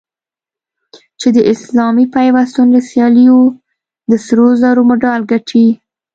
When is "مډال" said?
4.89-5.21